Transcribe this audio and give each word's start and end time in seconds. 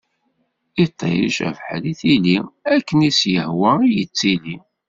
Iṭij, 0.83 1.35
abeḥri, 1.47 1.93
tili; 1.99 2.37
akken 2.75 2.99
i 3.09 3.11
s-yehwa 3.19 3.71
i 3.81 3.89
yettili. 3.95 4.57